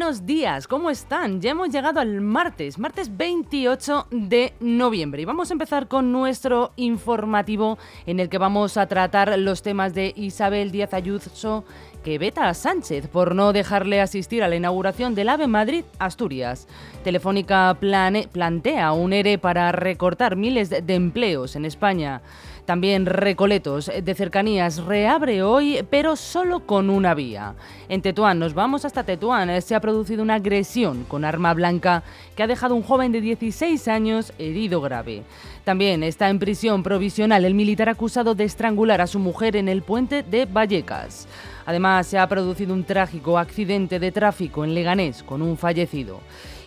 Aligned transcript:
Buenos 0.00 0.24
días, 0.24 0.66
¿cómo 0.66 0.88
están? 0.88 1.42
Ya 1.42 1.50
hemos 1.50 1.68
llegado 1.68 2.00
al 2.00 2.22
martes, 2.22 2.78
martes 2.78 3.14
28 3.18 4.06
de 4.10 4.54
noviembre 4.58 5.20
y 5.20 5.24
vamos 5.26 5.50
a 5.50 5.52
empezar 5.52 5.88
con 5.88 6.10
nuestro 6.10 6.72
informativo 6.76 7.76
en 8.06 8.18
el 8.18 8.30
que 8.30 8.38
vamos 8.38 8.78
a 8.78 8.86
tratar 8.86 9.38
los 9.38 9.60
temas 9.60 9.92
de 9.92 10.14
Isabel 10.16 10.70
Díaz 10.70 10.94
Ayuso 10.94 11.66
que 12.02 12.18
veta 12.18 12.48
a 12.48 12.54
Sánchez 12.54 13.08
por 13.08 13.34
no 13.34 13.52
dejarle 13.52 14.00
asistir 14.00 14.42
a 14.42 14.48
la 14.48 14.56
inauguración 14.56 15.14
del 15.14 15.28
AVE 15.28 15.48
Madrid-Asturias. 15.48 16.66
Telefónica 17.04 17.76
plantea 18.32 18.92
un 18.92 19.12
ERE 19.12 19.36
para 19.36 19.70
recortar 19.70 20.34
miles 20.34 20.70
de 20.70 20.94
empleos 20.94 21.56
en 21.56 21.66
España. 21.66 22.22
También 22.70 23.04
Recoletos 23.04 23.90
de 24.00 24.14
Cercanías 24.14 24.76
reabre 24.84 25.42
hoy, 25.42 25.84
pero 25.90 26.14
solo 26.14 26.60
con 26.66 26.88
una 26.88 27.14
vía. 27.14 27.56
En 27.88 28.00
Tetuán, 28.00 28.38
nos 28.38 28.54
vamos 28.54 28.84
hasta 28.84 29.02
Tetuán, 29.02 29.60
se 29.60 29.74
ha 29.74 29.80
producido 29.80 30.22
una 30.22 30.36
agresión 30.36 31.02
con 31.02 31.24
arma 31.24 31.52
blanca 31.52 32.04
que 32.36 32.44
ha 32.44 32.46
dejado 32.46 32.76
un 32.76 32.84
joven 32.84 33.10
de 33.10 33.20
16 33.20 33.88
años 33.88 34.32
herido 34.38 34.80
grave. 34.80 35.24
También 35.64 36.04
está 36.04 36.30
en 36.30 36.38
prisión 36.38 36.84
provisional 36.84 37.44
el 37.44 37.54
militar 37.54 37.88
acusado 37.88 38.36
de 38.36 38.44
estrangular 38.44 39.00
a 39.00 39.08
su 39.08 39.18
mujer 39.18 39.56
en 39.56 39.68
el 39.68 39.82
puente 39.82 40.22
de 40.22 40.46
Vallecas. 40.46 41.26
Además, 41.66 42.06
se 42.06 42.20
ha 42.20 42.28
producido 42.28 42.72
un 42.72 42.84
trágico 42.84 43.36
accidente 43.36 43.98
de 43.98 44.12
tráfico 44.12 44.62
en 44.62 44.74
Leganés 44.74 45.24
con 45.24 45.42
un 45.42 45.56
fallecido. 45.56 46.20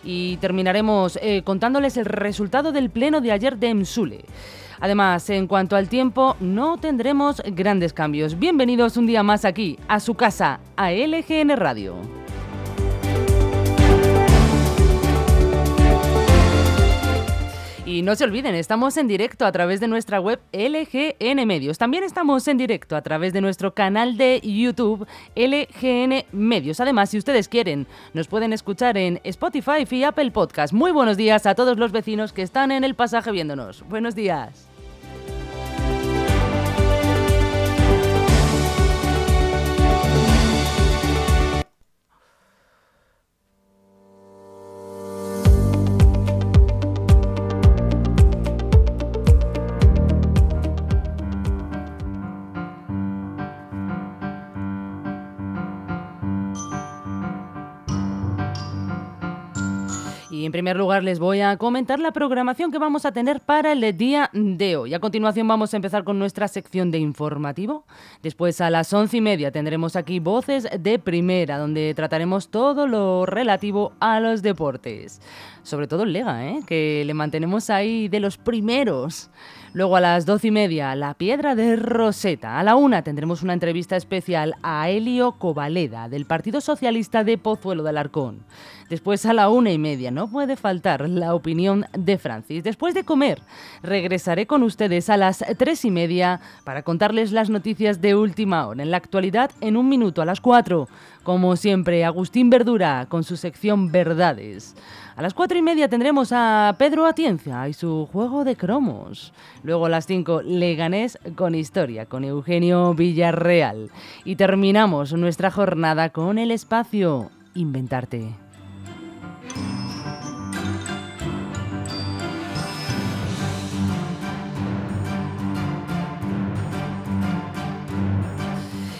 Y 0.04 0.36
terminaremos 0.36 1.18
eh, 1.22 1.40
contándoles 1.44 1.96
el 1.96 2.04
resultado 2.04 2.72
del 2.72 2.90
pleno 2.90 3.22
de 3.22 3.32
ayer 3.32 3.56
de 3.56 3.68
Emsule. 3.70 4.24
Además, 4.80 5.28
en 5.30 5.46
cuanto 5.46 5.76
al 5.76 5.88
tiempo, 5.88 6.36
no 6.40 6.76
tendremos 6.78 7.42
grandes 7.44 7.92
cambios. 7.92 8.38
Bienvenidos 8.38 8.96
un 8.96 9.06
día 9.06 9.22
más 9.22 9.44
aquí, 9.44 9.78
a 9.88 10.00
su 10.00 10.14
casa, 10.14 10.60
a 10.76 10.90
LGN 10.90 11.56
Radio. 11.56 11.96
Y 17.86 18.00
no 18.00 18.16
se 18.16 18.24
olviden, 18.24 18.54
estamos 18.54 18.96
en 18.96 19.08
directo 19.08 19.44
a 19.44 19.52
través 19.52 19.78
de 19.78 19.88
nuestra 19.88 20.18
web 20.18 20.40
LGN 20.52 21.46
Medios. 21.46 21.76
También 21.76 22.02
estamos 22.02 22.48
en 22.48 22.56
directo 22.56 22.96
a 22.96 23.02
través 23.02 23.34
de 23.34 23.42
nuestro 23.42 23.74
canal 23.74 24.16
de 24.16 24.40
YouTube 24.42 25.06
LGN 25.36 26.24
Medios. 26.32 26.80
Además, 26.80 27.10
si 27.10 27.18
ustedes 27.18 27.46
quieren, 27.46 27.86
nos 28.14 28.26
pueden 28.26 28.54
escuchar 28.54 28.96
en 28.96 29.20
Spotify 29.24 29.86
y 29.90 30.02
Apple 30.02 30.30
Podcast. 30.30 30.72
Muy 30.72 30.92
buenos 30.92 31.18
días 31.18 31.44
a 31.44 31.54
todos 31.54 31.76
los 31.76 31.92
vecinos 31.92 32.32
que 32.32 32.40
están 32.40 32.72
en 32.72 32.84
el 32.84 32.94
pasaje 32.94 33.30
viéndonos. 33.30 33.86
Buenos 33.86 34.14
días. 34.14 34.73
Primer 60.54 60.76
lugar 60.76 61.02
les 61.02 61.18
voy 61.18 61.40
a 61.40 61.56
comentar 61.56 61.98
la 61.98 62.12
programación 62.12 62.70
que 62.70 62.78
vamos 62.78 63.04
a 63.04 63.10
tener 63.10 63.40
para 63.40 63.72
el 63.72 63.96
día 63.96 64.30
de 64.32 64.76
hoy. 64.76 64.94
A 64.94 65.00
continuación 65.00 65.48
vamos 65.48 65.74
a 65.74 65.76
empezar 65.76 66.04
con 66.04 66.16
nuestra 66.16 66.46
sección 66.46 66.92
de 66.92 66.98
informativo. 66.98 67.84
Después 68.22 68.60
a 68.60 68.70
las 68.70 68.92
once 68.92 69.16
y 69.16 69.20
media 69.20 69.50
tendremos 69.50 69.96
aquí 69.96 70.20
Voces 70.20 70.68
de 70.78 71.00
Primera, 71.00 71.58
donde 71.58 71.92
trataremos 71.94 72.50
todo 72.50 72.86
lo 72.86 73.26
relativo 73.26 73.94
a 73.98 74.20
los 74.20 74.42
deportes. 74.42 75.20
Sobre 75.64 75.88
todo 75.88 76.04
el 76.04 76.12
Lega, 76.12 76.46
¿eh? 76.46 76.60
que 76.64 77.02
le 77.04 77.14
mantenemos 77.14 77.68
ahí 77.68 78.06
de 78.06 78.20
los 78.20 78.38
primeros. 78.38 79.30
Luego 79.74 79.96
a 79.96 80.00
las 80.00 80.24
doce 80.24 80.46
y 80.46 80.50
media, 80.52 80.94
La 80.94 81.14
Piedra 81.14 81.56
de 81.56 81.74
Roseta. 81.74 82.60
A 82.60 82.62
la 82.62 82.76
una 82.76 83.02
tendremos 83.02 83.42
una 83.42 83.54
entrevista 83.54 83.96
especial 83.96 84.54
a 84.62 84.88
Helio 84.88 85.32
Covaleda, 85.32 86.08
del 86.08 86.26
Partido 86.26 86.60
Socialista 86.60 87.24
de 87.24 87.38
Pozuelo 87.38 87.82
de 87.82 87.88
Alarcón. 87.88 88.44
Después 88.88 89.26
a 89.26 89.32
la 89.32 89.48
una 89.48 89.72
y 89.72 89.78
media, 89.78 90.12
no 90.12 90.30
puede 90.30 90.54
faltar 90.54 91.08
la 91.08 91.34
opinión 91.34 91.86
de 91.92 92.18
Francis. 92.18 92.62
Después 92.62 92.94
de 92.94 93.02
comer, 93.02 93.40
regresaré 93.82 94.46
con 94.46 94.62
ustedes 94.62 95.10
a 95.10 95.16
las 95.16 95.44
tres 95.58 95.84
y 95.84 95.90
media 95.90 96.40
para 96.62 96.82
contarles 96.82 97.32
las 97.32 97.50
noticias 97.50 98.00
de 98.00 98.14
última 98.14 98.68
hora. 98.68 98.84
En 98.84 98.92
la 98.92 98.98
actualidad, 98.98 99.50
en 99.60 99.76
un 99.76 99.88
minuto 99.88 100.22
a 100.22 100.24
las 100.24 100.40
cuatro. 100.40 100.86
Como 101.24 101.56
siempre, 101.56 102.04
Agustín 102.04 102.50
Verdura 102.50 103.06
con 103.08 103.24
su 103.24 103.38
sección 103.38 103.90
Verdades. 103.90 104.76
A 105.16 105.22
las 105.22 105.32
cuatro 105.32 105.56
y 105.56 105.62
media 105.62 105.88
tendremos 105.88 106.32
a 106.32 106.74
Pedro 106.78 107.06
Atienza 107.06 107.66
y 107.66 107.72
su 107.72 108.06
juego 108.12 108.44
de 108.44 108.56
cromos. 108.56 109.32
Luego 109.62 109.86
a 109.86 109.88
las 109.88 110.06
cinco, 110.06 110.42
Leganés 110.42 111.18
con 111.34 111.54
historia, 111.54 112.04
con 112.04 112.24
Eugenio 112.24 112.92
Villarreal. 112.92 113.90
Y 114.26 114.36
terminamos 114.36 115.14
nuestra 115.14 115.50
jornada 115.50 116.10
con 116.10 116.36
el 116.36 116.50
espacio 116.50 117.30
Inventarte. 117.54 118.43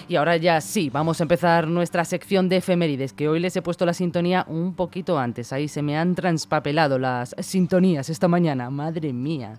Y 0.07 0.17
ahora 0.17 0.37
ya 0.37 0.61
sí, 0.61 0.91
vamos 0.91 1.21
a 1.21 1.25
empezar 1.25 1.67
nuestra 1.67 2.05
sección 2.05 2.51
de 2.51 2.57
efemérides, 2.57 3.15
que 3.15 3.27
hoy 3.29 3.41
les 3.41 3.57
he 3.57 3.63
puesto 3.63 3.87
la 3.87 3.95
sintonía 3.95 4.45
un 4.49 4.75
poquito 4.75 5.19
antes. 5.19 5.51
Ahí 5.53 5.67
se 5.67 5.81
me 5.81 5.97
han 5.97 6.15
transpapelado 6.15 6.99
las 6.99 7.35
sintonías 7.39 8.11
esta 8.11 8.29
mañana, 8.29 8.69
madre 8.69 9.15
mía. 9.15 9.59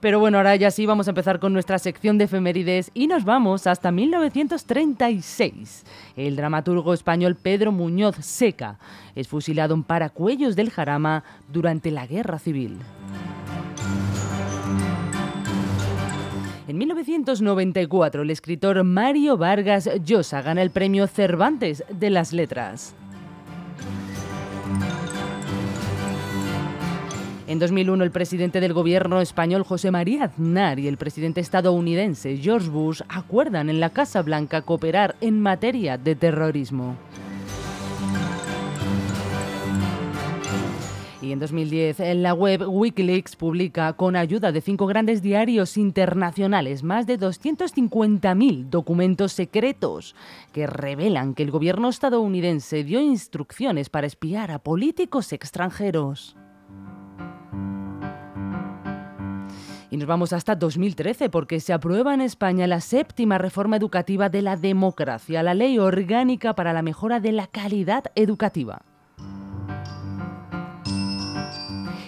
Pero 0.00 0.20
bueno, 0.20 0.36
ahora 0.36 0.54
ya 0.56 0.70
sí, 0.70 0.84
vamos 0.84 1.06
a 1.06 1.12
empezar 1.12 1.40
con 1.40 1.54
nuestra 1.54 1.78
sección 1.78 2.18
de 2.18 2.24
efemérides 2.24 2.90
y 2.92 3.06
nos 3.06 3.24
vamos 3.24 3.66
hasta 3.66 3.90
1936. 3.90 5.84
El 6.16 6.36
dramaturgo 6.36 6.92
español 6.92 7.34
Pedro 7.34 7.72
Muñoz 7.72 8.16
Seca 8.20 8.78
es 9.14 9.28
fusilado 9.28 9.74
en 9.74 9.82
Paracuellos 9.82 10.56
del 10.56 10.70
Jarama 10.70 11.24
durante 11.50 11.90
la 11.90 12.06
Guerra 12.06 12.38
Civil. 12.38 12.78
En 16.68 16.78
1994, 16.78 18.22
el 18.22 18.30
escritor 18.30 18.82
Mario 18.82 19.36
Vargas 19.36 19.88
Llosa 20.04 20.42
gana 20.42 20.62
el 20.62 20.70
premio 20.70 21.06
Cervantes 21.06 21.84
de 21.88 22.10
las 22.10 22.32
Letras. 22.32 22.96
En 27.46 27.60
2001, 27.60 28.02
el 28.02 28.10
presidente 28.10 28.60
del 28.60 28.72
gobierno 28.72 29.20
español 29.20 29.62
José 29.62 29.92
María 29.92 30.24
Aznar 30.24 30.80
y 30.80 30.88
el 30.88 30.96
presidente 30.96 31.40
estadounidense 31.40 32.36
George 32.38 32.68
Bush 32.68 33.02
acuerdan 33.08 33.70
en 33.70 33.78
la 33.78 33.90
Casa 33.90 34.20
Blanca 34.22 34.62
cooperar 34.62 35.14
en 35.20 35.40
materia 35.40 35.96
de 35.96 36.16
terrorismo. 36.16 36.96
Y 41.26 41.32
en 41.32 41.40
2010, 41.40 41.98
en 41.98 42.22
la 42.22 42.34
web 42.34 42.62
Wikileaks 42.68 43.34
publica, 43.34 43.94
con 43.94 44.14
ayuda 44.14 44.52
de 44.52 44.60
cinco 44.60 44.86
grandes 44.86 45.22
diarios 45.22 45.76
internacionales, 45.76 46.84
más 46.84 47.04
de 47.08 47.18
250.000 47.18 48.70
documentos 48.70 49.32
secretos 49.32 50.14
que 50.52 50.68
revelan 50.68 51.34
que 51.34 51.42
el 51.42 51.50
gobierno 51.50 51.88
estadounidense 51.88 52.84
dio 52.84 53.00
instrucciones 53.00 53.90
para 53.90 54.06
espiar 54.06 54.52
a 54.52 54.60
políticos 54.60 55.32
extranjeros. 55.32 56.36
Y 59.90 59.96
nos 59.96 60.06
vamos 60.06 60.32
hasta 60.32 60.54
2013 60.54 61.28
porque 61.28 61.58
se 61.58 61.72
aprueba 61.72 62.14
en 62.14 62.20
España 62.20 62.68
la 62.68 62.80
séptima 62.80 63.36
reforma 63.36 63.76
educativa 63.76 64.28
de 64.28 64.42
la 64.42 64.56
democracia, 64.56 65.42
la 65.42 65.54
ley 65.54 65.80
orgánica 65.80 66.54
para 66.54 66.72
la 66.72 66.82
mejora 66.82 67.18
de 67.18 67.32
la 67.32 67.48
calidad 67.48 68.04
educativa. 68.14 68.82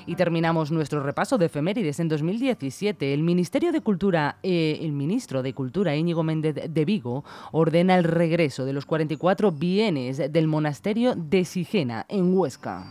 Y 0.09 0.17
terminamos 0.17 0.71
nuestro 0.71 1.03
repaso 1.03 1.37
de 1.37 1.47
efemérides. 1.47 2.01
En 2.01 2.09
2017, 2.09 3.13
el 3.13 3.23
Ministerio 3.23 3.73
de 3.73 3.83
Cultura, 3.83 4.39
eh, 4.43 4.79
el 4.81 4.93
ministro 4.93 5.43
de 5.43 5.53
Cultura, 5.53 5.95
Íñigo 5.95 6.23
Méndez 6.23 6.55
de 6.67 6.85
Vigo, 6.87 7.25
ordena 7.53 7.95
el 7.95 8.05
regreso 8.05 8.65
de 8.65 8.73
los 8.73 8.87
44 8.87 9.53
bienes 9.53 10.17
del 10.33 10.47
monasterio 10.47 11.15
de 11.15 11.45
Sigena, 11.45 12.07
en 12.09 12.35
Huesca. 12.35 12.87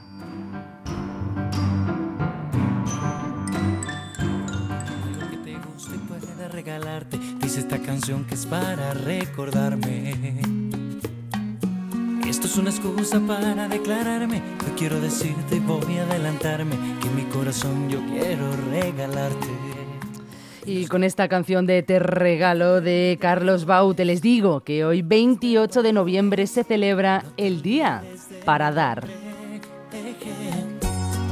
Regalarte, 6.52 7.19
dice 7.40 7.60
esta 7.60 7.80
canción 7.80 8.25
que 8.25 8.36
es 8.36 8.46
para 8.46 8.94
recordarme 8.94 10.42
esto 12.38 12.45
es 12.45 12.57
una 12.57 12.69
excusa 12.69 13.19
para 13.19 13.68
declararme. 13.68 14.44
Yo 14.60 14.75
quiero 14.78 15.01
decirte 15.01 15.56
y 15.56 15.60
voy 15.60 15.98
a 15.98 16.04
adelantarme 16.04 16.75
que 17.01 17.10
mi 17.10 17.24
corazón 17.24 17.89
yo 17.89 18.00
quiero 18.06 18.45
regalarte. 18.69 19.48
Y 20.63 20.86
con 20.86 21.04
esta 21.04 21.28
canción 21.30 21.66
de 21.66 21.81
Te 21.81 21.98
Regalo 21.98 22.80
de 22.80 23.18
Carlos 23.19 23.66
Baute 23.66 24.06
les 24.06 24.22
digo 24.22 24.60
que 24.60 24.86
hoy 24.86 25.01
28 25.01 25.81
de 25.81 25.94
noviembre 25.94 26.45
se 26.45 26.63
celebra 26.63 27.25
el 27.38 27.63
Día 27.63 28.04
para 28.45 28.72
Dar. 28.72 29.07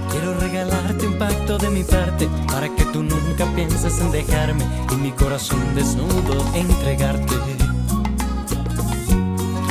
Quiero 0.10 0.40
regalarte 0.40 1.06
un 1.06 1.20
pacto 1.20 1.60
de 1.60 1.70
mi 1.70 1.84
parte 1.84 2.28
para 2.48 2.68
que 2.76 2.84
tú 2.86 3.04
nunca 3.04 3.46
pienses 3.54 4.02
en 4.02 4.12
dejarme 4.12 4.66
y 4.92 4.96
mi 4.96 5.12
corazón 5.12 5.62
desnudo 5.76 6.44
entregarte. 6.56 7.65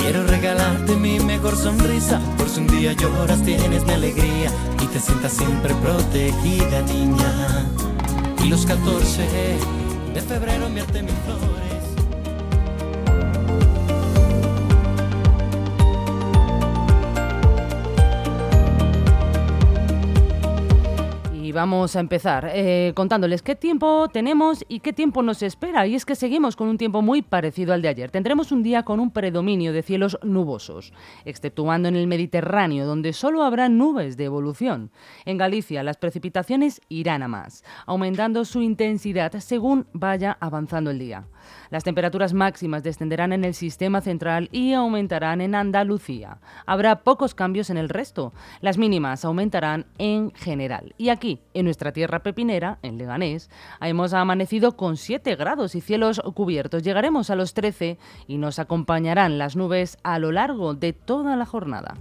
Quiero 0.05 0.23
regalarte 0.27 0.97
mi 0.97 1.19
mejor 1.19 1.57
sonrisa, 1.57 2.21
por 2.37 2.47
si 2.47 2.61
un 2.61 2.67
día 2.67 2.93
lloras 2.93 3.43
tienes 3.43 3.87
mi 3.87 3.93
alegría 3.95 4.51
y 4.83 4.87
te 4.89 5.01
sientas 5.01 5.33
siempre 5.33 5.75
protegida, 5.77 6.83
niña. 6.83 7.65
Y 8.45 8.49
los 8.49 8.67
14 8.67 9.23
de 10.13 10.21
febrero 10.21 10.67
enviarte 10.67 11.03
mi 11.03 11.09
flores. 11.09 11.64
Vamos 21.55 21.97
a 21.97 22.01
empezar 22.01 22.51
eh, 22.53 22.93
contándoles 22.95 23.41
qué 23.41 23.55
tiempo 23.55 24.09
tenemos 24.13 24.65
y 24.69 24.81
qué 24.81 24.93
tiempo 24.93 25.23
nos 25.23 25.43
espera. 25.43 25.87
Y 25.87 25.95
es 25.95 26.05
que 26.05 26.15
seguimos 26.17 26.57
con 26.57 26.69
un 26.69 26.77
tiempo 26.77 27.01
muy 27.01 27.23
parecido 27.23 27.73
al 27.73 27.81
de 27.81 27.89
ayer. 27.89 28.11
Tendremos 28.11 28.53
un 28.53 28.63
día 28.63 28.83
con 28.83 29.01
un 29.01 29.11
predominio 29.11 29.73
de 29.73 29.83
cielos 29.83 30.19
nubosos, 30.23 30.93
exceptuando 31.25 31.89
en 31.89 31.97
el 31.97 32.07
Mediterráneo, 32.07 32.85
donde 32.87 33.13
solo 33.13 33.43
habrá 33.43 33.69
nubes 33.69 34.17
de 34.17 34.25
evolución. 34.25 34.91
En 35.25 35.39
Galicia 35.39 35.83
las 35.83 35.97
precipitaciones 35.97 36.83
irán 36.89 37.23
a 37.23 37.29
más, 37.29 37.65
aumentando 37.87 38.45
su 38.45 38.61
intensidad 38.61 39.33
según 39.39 39.87
vaya 39.93 40.37
avanzando 40.41 40.91
el 40.91 40.99
día. 40.99 41.27
Las 41.71 41.85
temperaturas 41.85 42.33
máximas 42.33 42.83
descenderán 42.83 43.33
en 43.33 43.45
el 43.45 43.55
sistema 43.55 44.01
central 44.01 44.49
y 44.53 44.73
aumentarán 44.73 45.41
en 45.41 45.55
Andalucía. 45.55 46.39
Habrá 46.67 47.03
pocos 47.03 47.35
cambios 47.35 47.71
en 47.71 47.77
el 47.77 47.89
resto. 47.89 48.33
Las 48.61 48.79
mínimas 48.79 49.25
aumentarán 49.25 49.87
en 49.99 50.33
general. 50.33 50.95
Y 50.99 51.09
aquí, 51.09 51.41
en 51.55 51.65
nuestra 51.65 51.93
tierra 51.93 52.23
pepinera, 52.23 52.79
en 52.83 52.99
Leganés, 52.99 53.51
hemos 53.81 54.13
amanecido 54.15 54.77
con 54.77 54.97
7 54.97 55.37
grados 55.37 55.75
y 55.75 55.81
cielos 55.81 56.21
cubiertos. 56.35 56.83
Llegaremos 56.83 57.31
a 57.31 57.37
los 57.37 57.55
13 57.55 57.99
y 58.27 58.39
nos 58.39 58.59
acompañarán 58.59 59.39
las 59.39 59.57
nubes 59.57 59.99
a 60.03 60.19
lo 60.19 60.33
largo 60.33 60.75
de 60.75 60.93
toda 60.93 61.37
la 61.37 61.47
jornada. 61.47 61.97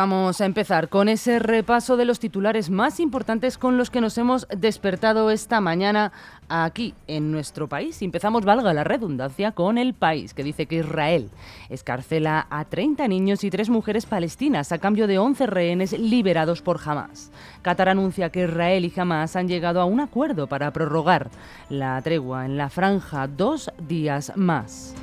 Vamos 0.00 0.40
a 0.40 0.46
empezar 0.46 0.88
con 0.88 1.10
ese 1.10 1.38
repaso 1.38 1.98
de 1.98 2.06
los 2.06 2.18
titulares 2.18 2.70
más 2.70 3.00
importantes 3.00 3.58
con 3.58 3.76
los 3.76 3.90
que 3.90 4.00
nos 4.00 4.16
hemos 4.16 4.48
despertado 4.48 5.30
esta 5.30 5.60
mañana 5.60 6.10
aquí 6.48 6.94
en 7.06 7.30
nuestro 7.30 7.68
país. 7.68 8.00
Empezamos, 8.00 8.46
valga 8.46 8.72
la 8.72 8.82
redundancia, 8.82 9.52
con 9.52 9.76
el 9.76 9.92
país, 9.92 10.32
que 10.32 10.42
dice 10.42 10.64
que 10.64 10.76
Israel 10.76 11.28
escarcela 11.68 12.46
a 12.48 12.64
30 12.64 13.08
niños 13.08 13.44
y 13.44 13.50
3 13.50 13.68
mujeres 13.68 14.06
palestinas 14.06 14.72
a 14.72 14.78
cambio 14.78 15.06
de 15.06 15.18
11 15.18 15.46
rehenes 15.46 15.92
liberados 15.92 16.62
por 16.62 16.80
Hamas. 16.82 17.30
Qatar 17.60 17.90
anuncia 17.90 18.30
que 18.30 18.44
Israel 18.44 18.86
y 18.86 18.92
Hamas 18.98 19.36
han 19.36 19.48
llegado 19.48 19.82
a 19.82 19.84
un 19.84 20.00
acuerdo 20.00 20.46
para 20.46 20.72
prorrogar 20.72 21.28
la 21.68 22.00
tregua 22.00 22.46
en 22.46 22.56
la 22.56 22.70
franja 22.70 23.26
dos 23.26 23.70
días 23.86 24.32
más. 24.34 24.94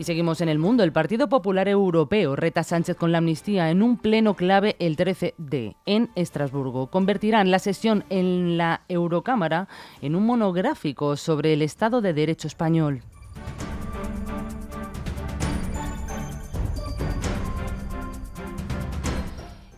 Y 0.00 0.04
seguimos 0.04 0.40
en 0.40 0.48
el 0.48 0.58
mundo. 0.58 0.82
El 0.82 0.92
Partido 0.92 1.28
Popular 1.28 1.68
Europeo 1.68 2.34
reta 2.34 2.60
a 2.60 2.64
Sánchez 2.64 2.96
con 2.96 3.12
la 3.12 3.18
amnistía 3.18 3.68
en 3.68 3.82
un 3.82 3.98
pleno 3.98 4.32
clave 4.32 4.74
el 4.78 4.96
13D 4.96 5.76
en 5.84 6.08
Estrasburgo. 6.14 6.86
Convertirán 6.86 7.50
la 7.50 7.58
sesión 7.58 8.04
en 8.08 8.56
la 8.56 8.80
Eurocámara 8.88 9.68
en 10.00 10.16
un 10.16 10.24
monográfico 10.24 11.18
sobre 11.18 11.52
el 11.52 11.60
Estado 11.60 12.00
de 12.00 12.14
Derecho 12.14 12.48
español. 12.48 13.02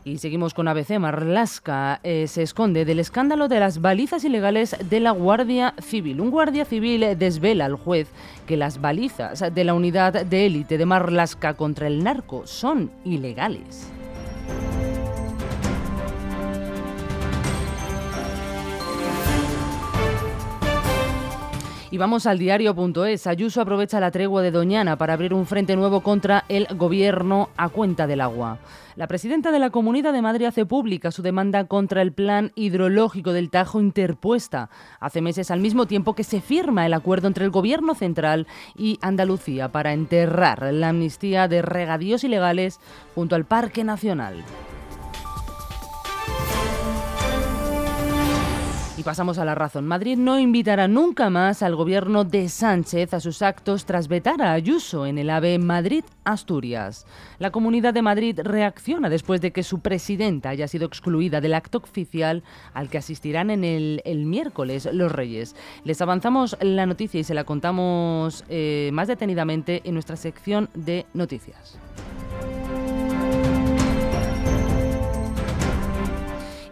Y 0.05 0.19
seguimos 0.19 0.53
con 0.53 0.67
ABC. 0.67 0.99
Marlasca 0.99 2.01
eh, 2.03 2.27
se 2.27 2.43
esconde 2.43 2.85
del 2.85 2.99
escándalo 2.99 3.47
de 3.47 3.61
las 3.61 3.81
balizas 3.81 4.25
ilegales 4.25 4.77
de 4.91 4.99
la 4.99 5.13
Guardia 5.13 5.75
Civil. 5.81 6.21
Un 6.21 6.31
guardia 6.31 6.65
civil 6.65 7.07
desvela 7.17 7.67
al 7.67 7.77
juez 7.77 8.09
que 8.47 8.57
las 8.57 8.81
balizas 8.81 9.45
de 9.55 9.65
la 9.65 9.75
unidad 9.75 10.25
de 10.25 10.47
élite 10.47 10.77
de 10.77 10.87
Marlasca 10.87 11.55
contra 11.55 11.87
el 11.87 12.03
narco 12.03 12.47
son 12.47 12.91
ilegales. 13.05 13.93
Y 21.93 21.99
vamos 21.99 22.25
al 22.25 22.39
diario.es. 22.39 23.27
Ayuso 23.27 23.61
aprovecha 23.61 24.01
la 24.01 24.11
tregua 24.11 24.41
de 24.41 24.51
Doñana 24.51 24.97
para 24.97 25.13
abrir 25.13 25.35
un 25.35 25.45
frente 25.45 25.77
nuevo 25.77 26.01
contra 26.01 26.47
el 26.49 26.67
gobierno 26.75 27.51
a 27.59 27.69
cuenta 27.69 28.07
del 28.07 28.23
agua. 28.23 28.57
La 28.97 29.07
presidenta 29.07 29.53
de 29.53 29.59
la 29.59 29.69
Comunidad 29.69 30.15
de 30.15 30.23
Madrid 30.23 30.47
hace 30.47 30.65
pública 30.65 31.11
su 31.11 31.21
demanda 31.21 31.67
contra 31.67 32.01
el 32.01 32.15
plan 32.15 32.51
hidrológico 32.55 33.35
del 33.35 33.51
Tajo 33.51 33.79
interpuesta 33.79 34.71
hace 35.01 35.21
meses 35.21 35.51
al 35.51 35.61
mismo 35.61 35.85
tiempo 35.85 36.15
que 36.15 36.25
se 36.25 36.41
firma 36.41 36.87
el 36.87 36.95
acuerdo 36.95 37.29
entre 37.29 37.45
el 37.45 37.51
Gobierno 37.51 37.95
central 37.95 38.47
y 38.75 38.99
Andalucía 39.03 39.69
para 39.69 39.93
enterrar 39.93 40.73
la 40.73 40.89
amnistía 40.89 41.47
de 41.47 41.61
regadíos 41.61 42.25
ilegales 42.25 42.81
junto 43.15 43.37
al 43.37 43.45
Parque 43.45 43.85
Nacional. 43.85 44.43
Y 49.03 49.05
pasamos 49.05 49.39
a 49.39 49.45
la 49.45 49.57
razón. 49.57 49.89
Madrid 49.89 50.17
no 50.17 50.39
invitará 50.39 50.87
nunca 50.87 51.29
más 51.29 51.65
al 51.65 51.75
gobierno 51.75 52.23
de 52.23 52.49
Sánchez 52.49 53.13
a 53.15 53.19
sus 53.19 53.43
actos 53.43 53.85
tras 53.85 54.07
vetar 54.07 54.41
a 54.41 54.53
Ayuso 54.53 55.07
en 55.07 55.19
el 55.19 55.29
AVE 55.29 55.59
Madrid-Asturias. 55.59 57.05
La 57.41 57.51
Comunidad 57.51 57.95
de 57.95 58.03
Madrid 58.03 58.39
reacciona 58.45 59.09
después 59.09 59.41
de 59.41 59.51
que 59.51 59.65
su 59.65 59.81
presidenta 59.81 60.51
haya 60.51 60.69
sido 60.69 60.87
excluida 60.87 61.41
del 61.41 61.55
acto 61.55 61.79
oficial 61.79 62.45
al 62.75 62.91
que 62.91 62.99
asistirán 62.99 63.51
en 63.51 63.65
el, 63.65 64.25
miércoles 64.25 64.89
los 64.93 65.11
Reyes. 65.11 65.57
Les 65.83 66.01
avanzamos 66.01 66.57
la 66.61 66.87
noticia 66.87 67.19
y 67.19 67.25
se 67.25 67.35
la 67.35 67.43
contamos 67.43 68.45
eh, 68.49 68.91
más 68.93 69.09
detenidamente 69.09 69.83
en 69.83 69.95
nuestra 69.95 70.15
sección 70.15 70.71
de 70.75 71.07
noticias. 71.13 71.77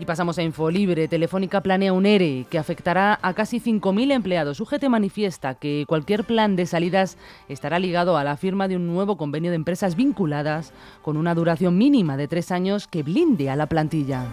Y 0.00 0.06
pasamos 0.06 0.38
a 0.38 0.42
Infolibre. 0.42 1.08
Telefónica 1.08 1.60
planea 1.60 1.92
un 1.92 2.06
ERE 2.06 2.46
que 2.48 2.58
afectará 2.58 3.18
a 3.20 3.34
casi 3.34 3.60
5.000 3.60 4.12
empleados. 4.12 4.58
UGT 4.58 4.88
manifiesta 4.88 5.56
que 5.56 5.84
cualquier 5.86 6.24
plan 6.24 6.56
de 6.56 6.64
salidas 6.64 7.18
estará 7.50 7.78
ligado 7.78 8.16
a 8.16 8.24
la 8.24 8.38
firma 8.38 8.66
de 8.66 8.76
un 8.76 8.86
nuevo 8.86 9.18
convenio 9.18 9.50
de 9.50 9.56
empresas 9.56 9.96
vinculadas 9.96 10.72
con 11.02 11.18
una 11.18 11.34
duración 11.34 11.76
mínima 11.76 12.16
de 12.16 12.28
tres 12.28 12.50
años 12.50 12.88
que 12.88 13.02
blinde 13.02 13.50
a 13.50 13.56
la 13.56 13.66
plantilla. 13.66 14.24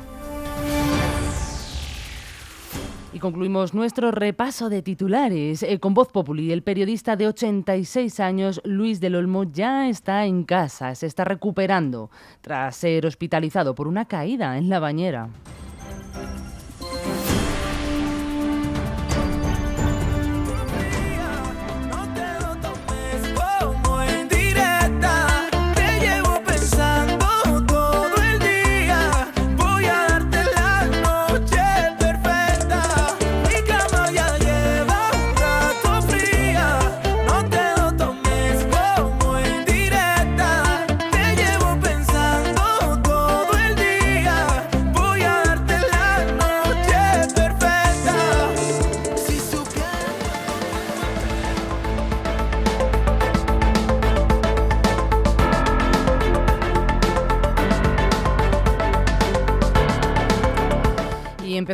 Y 3.17 3.19
concluimos 3.19 3.74
nuestro 3.74 4.12
repaso 4.12 4.69
de 4.69 4.83
titulares 4.83 5.63
eh, 5.63 5.79
con 5.79 5.95
Voz 5.95 6.09
Populi. 6.12 6.51
El 6.51 6.62
periodista 6.62 7.15
de 7.15 7.25
86 7.25 8.19
años, 8.19 8.62
Luis 8.63 9.00
del 9.00 9.15
Olmo, 9.15 9.43
ya 9.43 9.89
está 9.89 10.25
en 10.25 10.43
casa, 10.43 10.93
se 10.93 11.07
está 11.07 11.24
recuperando 11.24 12.12
tras 12.41 12.75
ser 12.75 13.07
hospitalizado 13.07 13.74
por 13.74 13.88
una 13.88 14.05
caída 14.05 14.59
en 14.59 14.69
la 14.69 14.79
bañera. 14.79 15.29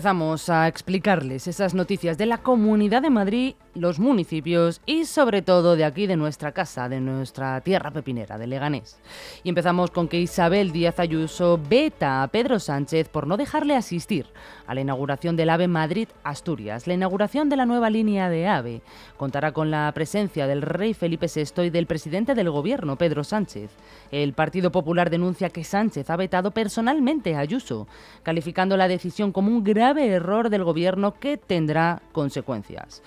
Empezamos 0.03 0.49
a 0.49 0.67
explicarles 0.67 1.47
esas 1.47 1.73
noticias 1.73 2.17
de 2.17 2.25
la 2.25 2.39
Comunidad 2.39 3.01
de 3.01 3.09
Madrid, 3.09 3.55
los 3.75 3.99
municipios 3.99 4.81
y 4.85 5.05
sobre 5.05 5.41
todo 5.41 5.75
de 5.75 5.85
aquí, 5.85 6.07
de 6.07 6.15
nuestra 6.15 6.51
casa, 6.51 6.89
de 6.89 6.99
nuestra 6.99 7.61
tierra 7.61 7.91
pepinera, 7.91 8.37
de 8.37 8.47
Leganés. 8.47 8.99
Y 9.43 9.49
empezamos 9.49 9.91
con 9.91 10.07
que 10.07 10.19
Isabel 10.19 10.71
Díaz 10.71 10.99
Ayuso 10.99 11.59
veta 11.69 12.23
a 12.23 12.27
Pedro 12.27 12.59
Sánchez 12.59 13.09
por 13.09 13.27
no 13.27 13.37
dejarle 13.37 13.75
asistir 13.75 14.27
a 14.67 14.73
la 14.73 14.81
inauguración 14.81 15.35
del 15.35 15.49
AVE 15.49 15.67
Madrid-Asturias. 15.67 16.87
La 16.87 16.93
inauguración 16.93 17.49
de 17.49 17.57
la 17.57 17.65
nueva 17.65 17.89
línea 17.89 18.29
de 18.29 18.47
AVE 18.47 18.81
contará 19.17 19.51
con 19.51 19.71
la 19.71 19.91
presencia 19.93 20.47
del 20.47 20.61
rey 20.61 20.93
Felipe 20.93 21.27
VI 21.33 21.63
y 21.63 21.69
del 21.69 21.87
presidente 21.87 22.35
del 22.35 22.49
gobierno, 22.49 22.97
Pedro 22.97 23.23
Sánchez. 23.23 23.71
El 24.11 24.33
Partido 24.33 24.71
Popular 24.71 25.09
denuncia 25.09 25.49
que 25.49 25.63
Sánchez 25.63 26.09
ha 26.09 26.15
vetado 26.15 26.51
personalmente 26.51 27.35
a 27.35 27.39
Ayuso, 27.39 27.87
calificando 28.23 28.77
la 28.77 28.87
decisión 28.87 29.31
como 29.31 29.49
un 29.49 29.63
grave 29.63 30.07
error 30.07 30.49
del 30.49 30.63
gobierno 30.63 31.15
que 31.19 31.37
tendrá 31.37 32.01
consecuencias. 32.11 33.01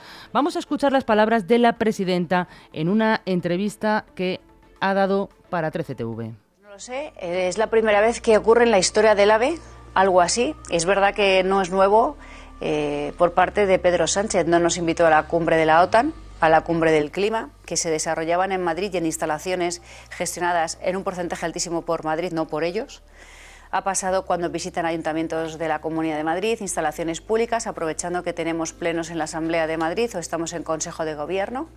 A 0.57 0.59
escuchar 0.59 0.91
las 0.91 1.05
palabras 1.05 1.47
de 1.47 1.59
la 1.59 1.75
presidenta 1.75 2.49
en 2.73 2.89
una 2.89 3.21
entrevista 3.27 4.07
que 4.15 4.41
ha 4.81 4.95
dado 4.95 5.29
para 5.51 5.71
13TV. 5.71 6.35
No 6.63 6.71
lo 6.71 6.79
sé, 6.79 7.13
es 7.21 7.59
la 7.59 7.67
primera 7.67 8.01
vez 8.01 8.23
que 8.23 8.39
ocurre 8.39 8.65
en 8.65 8.71
la 8.71 8.79
historia 8.79 9.15
del 9.15 9.33
AVE 9.33 9.59
algo 9.93 10.23
así. 10.23 10.55
Es 10.71 10.87
verdad 10.87 11.15
que 11.15 11.43
no 11.45 11.61
es 11.61 11.69
nuevo 11.69 12.17
eh, 12.63 13.13
por 13.19 13.35
parte 13.35 13.67
de 13.67 13.79
Pedro 13.79 14.07
Sánchez. 14.07 14.47
No 14.47 14.59
nos 14.59 14.79
invitó 14.79 15.07
a 15.07 15.11
la 15.11 15.25
cumbre 15.25 15.59
de 15.59 15.67
la 15.67 15.83
OTAN, 15.83 16.15
a 16.41 16.49
la 16.49 16.63
cumbre 16.63 16.91
del 16.91 17.11
clima, 17.11 17.51
que 17.67 17.77
se 17.77 17.91
desarrollaban 17.91 18.51
en 18.51 18.63
Madrid 18.63 18.91
y 18.95 18.97
en 18.97 19.05
instalaciones 19.05 19.83
gestionadas 20.09 20.79
en 20.81 20.97
un 20.97 21.05
porcentaje 21.05 21.45
altísimo 21.45 21.83
por 21.83 22.03
Madrid, 22.03 22.33
no 22.33 22.47
por 22.47 22.65
ellos. 22.65 23.03
Ha 23.71 23.83
pasado 23.83 24.25
cuando 24.25 24.49
visitan 24.49 24.87
ayuntamientos 24.87 25.59
de 25.59 25.69
la 25.69 25.81
Comunidad 25.81 26.17
de 26.17 26.25
Madrid, 26.25 26.59
instalaciones 26.61 27.21
públicas, 27.21 27.67
aprovechando 27.67 28.23
que 28.23 28.33
tenemos 28.33 28.73
plenos 28.73 29.11
en 29.11 29.19
la 29.19 29.25
Asamblea 29.25 29.67
de 29.67 29.77
Madrid 29.77 30.11
o 30.15 30.19
estamos 30.19 30.53
en 30.53 30.63
Consejo 30.63 31.05
de 31.05 31.15
Gobierno. 31.15 31.69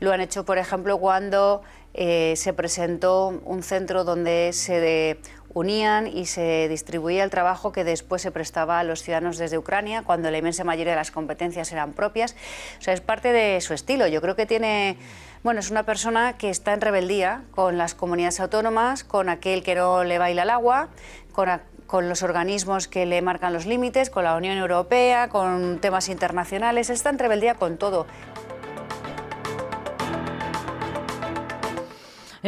Lo 0.00 0.12
han 0.12 0.20
hecho, 0.20 0.44
por 0.44 0.58
ejemplo, 0.58 0.98
cuando 0.98 1.62
eh, 1.92 2.34
se 2.36 2.52
presentó 2.52 3.40
un 3.44 3.62
centro 3.62 4.04
donde 4.04 4.50
se 4.52 5.18
unían 5.54 6.06
y 6.06 6.26
se 6.26 6.68
distribuía 6.68 7.24
el 7.24 7.30
trabajo 7.30 7.72
que 7.72 7.84
después 7.84 8.22
se 8.22 8.30
prestaba 8.30 8.78
a 8.78 8.84
los 8.84 9.02
ciudadanos 9.02 9.38
desde 9.38 9.58
Ucrania, 9.58 10.02
cuando 10.02 10.30
la 10.30 10.38
inmensa 10.38 10.64
mayoría 10.64 10.92
de 10.92 10.98
las 10.98 11.10
competencias 11.10 11.72
eran 11.72 11.92
propias. 11.92 12.34
O 12.78 12.82
sea, 12.82 12.94
es 12.94 13.00
parte 13.00 13.32
de 13.32 13.60
su 13.60 13.74
estilo. 13.74 14.06
Yo 14.06 14.20
creo 14.20 14.36
que 14.36 14.46
tiene... 14.46 14.96
Bueno, 15.42 15.60
es 15.60 15.70
una 15.70 15.84
persona 15.84 16.36
que 16.36 16.50
está 16.50 16.72
en 16.72 16.80
rebeldía 16.80 17.42
con 17.52 17.78
las 17.78 17.94
comunidades 17.94 18.40
autónomas, 18.40 19.04
con 19.04 19.28
aquel 19.28 19.62
que 19.62 19.76
no 19.76 20.02
le 20.02 20.18
baila 20.18 20.42
el 20.42 20.50
agua, 20.50 20.88
con, 21.32 21.48
con 21.86 22.08
los 22.08 22.22
organismos 22.24 22.88
que 22.88 23.06
le 23.06 23.22
marcan 23.22 23.52
los 23.52 23.64
límites, 23.64 24.10
con 24.10 24.24
la 24.24 24.34
Unión 24.34 24.58
Europea, 24.58 25.28
con 25.28 25.78
temas 25.80 26.08
internacionales. 26.08 26.90
Está 26.90 27.10
en 27.10 27.20
rebeldía 27.20 27.54
con 27.54 27.78
todo. 27.78 28.06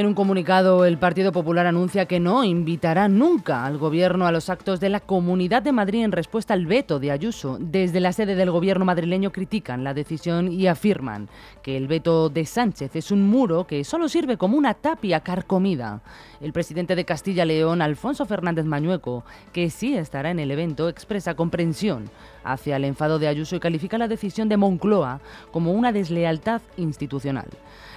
En 0.00 0.07
un 0.07 0.14
comunicado, 0.14 0.87
el 0.87 0.97
Partido 0.97 1.30
Popular 1.30 1.66
anuncia 1.66 2.07
que 2.07 2.21
no 2.21 2.42
invitará 2.42 3.07
nunca 3.07 3.66
al 3.66 3.76
Gobierno 3.76 4.26
a 4.26 4.33
los 4.33 4.49
actos 4.49 4.80
de 4.80 4.88
la 4.88 5.00
Comunidad 5.00 5.61
de 5.61 5.73
Madrid 5.73 6.04
en 6.04 6.12
respuesta 6.12 6.54
al 6.54 6.64
veto 6.64 6.99
de 6.99 7.11
Ayuso. 7.11 7.59
Desde 7.61 8.00
la 8.00 8.14
sede 8.14 8.35
del 8.35 8.50
Gobierno 8.50 8.87
madrileño 8.87 9.30
critican 9.30 9.85
la 9.85 9.92
decisión 9.92 10.50
y 10.50 10.69
afirman 10.69 11.28
que 11.62 11.76
el 11.76 11.87
veto 11.87 12.30
de 12.30 12.47
Sánchez 12.47 12.97
es 12.97 13.11
un 13.11 13.28
muro 13.28 13.66
que 13.66 13.85
solo 13.85 14.09
sirve 14.09 14.38
como 14.38 14.57
una 14.57 14.73
tapia 14.73 15.21
carcomida. 15.21 16.00
El 16.40 16.54
presidente 16.54 16.97
de 16.97 17.04
Castilla-León, 17.04 17.83
Alfonso 17.83 18.25
Fernández 18.25 18.64
Mañueco, 18.64 19.23
que 19.52 19.69
sí 19.69 19.95
estará 19.99 20.30
en 20.30 20.38
el 20.38 20.50
evento, 20.50 20.88
expresa 20.88 21.35
comprensión 21.35 22.09
hacia 22.42 22.76
el 22.76 22.87
enfado 22.87 23.19
de 23.19 23.28
Ayuso 23.28 23.54
y 23.54 23.61
califica 23.61 23.99
la 23.99 24.09
decisión 24.09 24.49
de 24.49 24.57
Moncloa 24.57 25.21
como 25.50 25.73
una 25.73 25.92
deslealtad 25.92 26.62
institucional. 26.78 27.49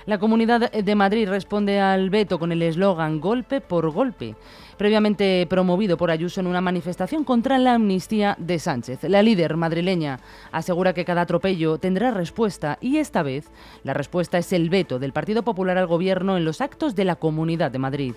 La 0.05 0.17
Comunidad 0.17 0.72
de 0.72 0.95
Madrid 0.95 1.29
responde 1.29 1.79
al 1.79 2.10
veto 2.10 2.38
con 2.38 2.51
el 2.51 2.62
eslogan 2.62 3.22
golpe 3.22 3.62
por 3.62 3.89
golpe, 3.89 4.36
previamente 4.77 5.48
promovido 5.50 5.95
por 5.95 6.12
Ayuso 6.12 6.41
en 6.41 6.48
una 6.48 6.60
manifestación 6.60 7.24
contra 7.24 7.57
la 7.57 7.75
amnistía 7.75 8.36
de 8.38 8.60
Sánchez. 8.60 9.03
La 9.03 9.22
líder 9.22 9.55
madrileña 9.55 10.19
asegura 10.51 10.93
que 10.93 11.05
cada 11.05 11.22
atropello 11.22 11.77
tendrá 11.77 12.12
respuesta 12.12 12.77
y 12.81 12.98
esta 12.98 13.24
vez 13.24 13.50
la 13.83 13.93
respuesta 13.93 14.38
es 14.38 14.51
el 14.51 14.69
veto 14.69 15.00
del 15.00 15.13
Partido 15.13 15.43
Popular 15.43 15.77
al 15.77 15.88
Gobierno 15.88 16.36
en 16.36 16.43
los 16.43 16.60
actos 16.60 16.95
de 16.95 17.05
la 17.05 17.15
Comunidad 17.15 17.72
de 17.72 17.79
Madrid. 17.79 18.13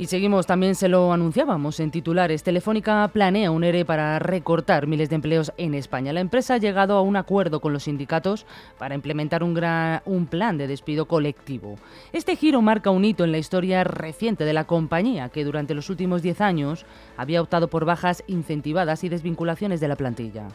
Y 0.00 0.06
seguimos, 0.06 0.46
también 0.46 0.76
se 0.76 0.88
lo 0.88 1.12
anunciábamos 1.12 1.78
en 1.78 1.90
titulares. 1.90 2.42
Telefónica 2.42 3.06
planea 3.12 3.50
un 3.50 3.64
ERE 3.64 3.84
para 3.84 4.18
recortar 4.18 4.86
miles 4.86 5.10
de 5.10 5.16
empleos 5.16 5.52
en 5.58 5.74
España. 5.74 6.14
La 6.14 6.20
empresa 6.20 6.54
ha 6.54 6.56
llegado 6.56 6.96
a 6.96 7.02
un 7.02 7.16
acuerdo 7.16 7.60
con 7.60 7.74
los 7.74 7.82
sindicatos 7.82 8.46
para 8.78 8.94
implementar 8.94 9.42
un, 9.42 9.60
un 10.06 10.26
plan 10.26 10.56
de 10.56 10.68
despido 10.68 11.04
colectivo. 11.04 11.76
Este 12.14 12.36
giro 12.36 12.62
marca 12.62 12.88
un 12.88 13.04
hito 13.04 13.24
en 13.24 13.32
la 13.32 13.36
historia 13.36 13.84
reciente 13.84 14.46
de 14.46 14.54
la 14.54 14.64
compañía, 14.64 15.28
que 15.28 15.44
durante 15.44 15.74
los 15.74 15.90
últimos 15.90 16.22
10 16.22 16.40
años 16.40 16.86
había 17.18 17.42
optado 17.42 17.68
por 17.68 17.84
bajas 17.84 18.24
incentivadas 18.26 19.04
y 19.04 19.10
desvinculaciones 19.10 19.80
de 19.80 19.88
la 19.88 19.96
plantilla. 19.96 20.48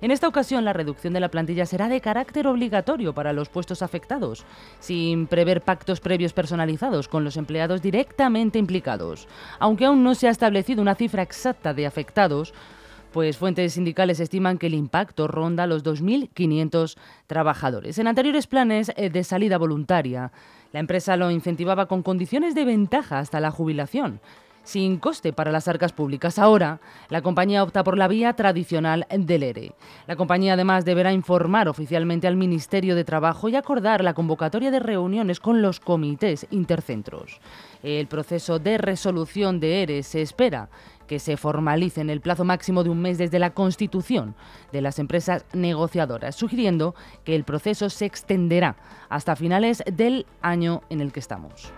En 0.00 0.10
esta 0.12 0.28
ocasión, 0.28 0.64
la 0.64 0.72
reducción 0.72 1.12
de 1.12 1.20
la 1.20 1.30
plantilla 1.30 1.66
será 1.66 1.88
de 1.88 2.00
carácter 2.00 2.46
obligatorio 2.46 3.14
para 3.14 3.32
los 3.32 3.48
puestos 3.48 3.82
afectados, 3.82 4.44
sin 4.78 5.26
prever 5.26 5.62
pactos 5.62 6.00
previos 6.00 6.32
personalizados 6.32 7.08
con 7.08 7.24
los 7.24 7.36
empleados 7.36 7.82
directamente 7.82 8.58
implicados. 8.58 9.26
Aunque 9.58 9.86
aún 9.86 10.04
no 10.04 10.14
se 10.14 10.28
ha 10.28 10.30
establecido 10.30 10.82
una 10.82 10.94
cifra 10.94 11.22
exacta 11.22 11.74
de 11.74 11.86
afectados, 11.86 12.54
pues 13.12 13.38
fuentes 13.38 13.72
sindicales 13.72 14.20
estiman 14.20 14.58
que 14.58 14.66
el 14.66 14.74
impacto 14.74 15.26
ronda 15.26 15.66
los 15.66 15.82
2.500 15.82 16.96
trabajadores. 17.26 17.98
En 17.98 18.06
anteriores 18.06 18.46
planes 18.46 18.92
eh, 18.96 19.10
de 19.10 19.24
salida 19.24 19.58
voluntaria, 19.58 20.30
la 20.72 20.80
empresa 20.80 21.16
lo 21.16 21.30
incentivaba 21.30 21.86
con 21.86 22.02
condiciones 22.02 22.54
de 22.54 22.66
ventaja 22.66 23.18
hasta 23.18 23.40
la 23.40 23.50
jubilación 23.50 24.20
sin 24.68 24.98
coste 24.98 25.32
para 25.32 25.50
las 25.50 25.66
arcas 25.66 25.94
públicas. 25.94 26.38
Ahora, 26.38 26.80
la 27.08 27.22
compañía 27.22 27.62
opta 27.62 27.82
por 27.82 27.96
la 27.96 28.06
vía 28.06 28.34
tradicional 28.34 29.06
del 29.10 29.42
ERE. 29.42 29.72
La 30.06 30.14
compañía 30.14 30.52
además 30.52 30.84
deberá 30.84 31.14
informar 31.14 31.70
oficialmente 31.70 32.26
al 32.26 32.36
Ministerio 32.36 32.94
de 32.94 33.04
Trabajo 33.04 33.48
y 33.48 33.56
acordar 33.56 34.04
la 34.04 34.12
convocatoria 34.12 34.70
de 34.70 34.78
reuniones 34.78 35.40
con 35.40 35.62
los 35.62 35.80
comités 35.80 36.46
intercentros. 36.50 37.40
El 37.82 38.08
proceso 38.08 38.58
de 38.58 38.76
resolución 38.76 39.58
de 39.58 39.82
ERE 39.82 40.02
se 40.02 40.20
espera 40.20 40.68
que 41.06 41.18
se 41.18 41.38
formalice 41.38 42.02
en 42.02 42.10
el 42.10 42.20
plazo 42.20 42.44
máximo 42.44 42.84
de 42.84 42.90
un 42.90 43.00
mes 43.00 43.16
desde 43.16 43.38
la 43.38 43.54
constitución 43.54 44.34
de 44.70 44.82
las 44.82 44.98
empresas 44.98 45.46
negociadoras, 45.54 46.36
sugiriendo 46.36 46.94
que 47.24 47.34
el 47.34 47.44
proceso 47.44 47.88
se 47.88 48.04
extenderá 48.04 48.76
hasta 49.08 49.34
finales 49.34 49.82
del 49.90 50.26
año 50.42 50.82
en 50.90 51.00
el 51.00 51.10
que 51.10 51.20
estamos. 51.20 51.72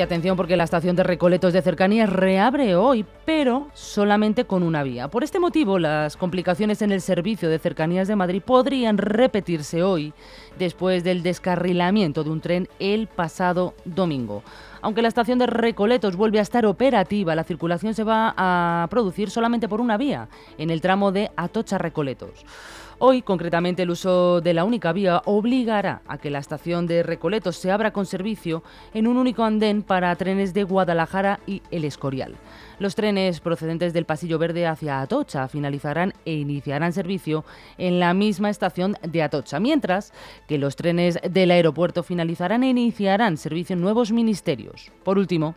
Y 0.00 0.02
atención 0.02 0.34
porque 0.34 0.56
la 0.56 0.64
estación 0.64 0.96
de 0.96 1.02
Recoletos 1.02 1.52
de 1.52 1.60
Cercanías 1.60 2.08
reabre 2.08 2.74
hoy, 2.74 3.04
pero 3.26 3.68
solamente 3.74 4.46
con 4.46 4.62
una 4.62 4.82
vía. 4.82 5.08
Por 5.08 5.24
este 5.24 5.38
motivo, 5.38 5.78
las 5.78 6.16
complicaciones 6.16 6.80
en 6.80 6.90
el 6.90 7.02
servicio 7.02 7.50
de 7.50 7.58
Cercanías 7.58 8.08
de 8.08 8.16
Madrid 8.16 8.40
podrían 8.42 8.96
repetirse 8.96 9.82
hoy, 9.82 10.14
después 10.58 11.04
del 11.04 11.22
descarrilamiento 11.22 12.24
de 12.24 12.30
un 12.30 12.40
tren 12.40 12.68
el 12.78 13.08
pasado 13.08 13.74
domingo. 13.84 14.42
Aunque 14.80 15.02
la 15.02 15.08
estación 15.08 15.38
de 15.38 15.48
Recoletos 15.48 16.16
vuelve 16.16 16.38
a 16.38 16.42
estar 16.42 16.64
operativa, 16.64 17.34
la 17.34 17.44
circulación 17.44 17.92
se 17.92 18.02
va 18.02 18.32
a 18.38 18.86
producir 18.88 19.28
solamente 19.28 19.68
por 19.68 19.82
una 19.82 19.98
vía, 19.98 20.28
en 20.56 20.70
el 20.70 20.80
tramo 20.80 21.12
de 21.12 21.30
Atocha 21.36 21.76
Recoletos. 21.76 22.46
Hoy, 23.02 23.22
concretamente, 23.22 23.84
el 23.84 23.90
uso 23.90 24.42
de 24.42 24.52
la 24.52 24.64
única 24.64 24.92
vía 24.92 25.22
obligará 25.24 26.02
a 26.06 26.18
que 26.18 26.28
la 26.28 26.38
estación 26.38 26.86
de 26.86 27.02
Recoletos 27.02 27.56
se 27.56 27.70
abra 27.70 27.94
con 27.94 28.04
servicio 28.04 28.62
en 28.92 29.06
un 29.06 29.16
único 29.16 29.42
andén 29.42 29.82
para 29.82 30.14
trenes 30.16 30.52
de 30.52 30.64
Guadalajara 30.64 31.40
y 31.46 31.62
El 31.70 31.86
Escorial. 31.86 32.34
Los 32.78 32.94
trenes 32.94 33.40
procedentes 33.40 33.94
del 33.94 34.04
Pasillo 34.04 34.38
Verde 34.38 34.66
hacia 34.66 35.00
Atocha 35.00 35.48
finalizarán 35.48 36.12
e 36.26 36.34
iniciarán 36.34 36.92
servicio 36.92 37.46
en 37.78 38.00
la 38.00 38.12
misma 38.12 38.50
estación 38.50 38.98
de 39.00 39.22
Atocha, 39.22 39.60
mientras 39.60 40.12
que 40.46 40.58
los 40.58 40.76
trenes 40.76 41.18
del 41.26 41.52
aeropuerto 41.52 42.02
finalizarán 42.02 42.64
e 42.64 42.68
iniciarán 42.68 43.38
servicio 43.38 43.72
en 43.72 43.80
nuevos 43.80 44.12
ministerios. 44.12 44.92
Por 45.04 45.16
último, 45.16 45.54